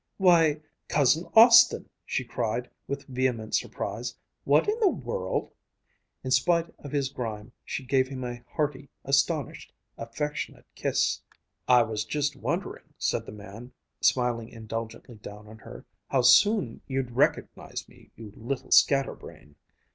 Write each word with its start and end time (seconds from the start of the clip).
"Why, 0.17 0.59
Cousin 0.87 1.27
Austin!" 1.35 1.87
she 2.07 2.23
cried 2.25 2.71
with 2.87 3.03
vehement 3.05 3.53
surprise, 3.53 4.15
"what 4.45 4.67
in 4.67 4.79
the 4.79 4.89
world" 4.89 5.53
In 6.23 6.31
spite 6.31 6.73
of 6.79 6.91
his 6.91 7.07
grime, 7.09 7.51
she 7.63 7.85
gave 7.85 8.07
him 8.07 8.23
a 8.23 8.41
hearty, 8.55 8.89
astonished, 9.05 9.75
affectionate 9.99 10.65
kiss. 10.73 11.21
"I 11.67 11.83
was 11.83 12.03
just 12.03 12.35
wondering," 12.35 12.95
said 12.97 13.27
the 13.27 13.31
man, 13.31 13.73
smiling 14.01 14.49
indulgently 14.49 15.17
down 15.17 15.45
on 15.47 15.59
her, 15.59 15.85
"how 16.07 16.23
soon 16.23 16.81
you'd 16.87 17.11
recognize 17.11 17.87
me, 17.87 18.09
you 18.15 18.33
little 18.35 18.71
scatter 18.71 19.13
brain." 19.13 19.53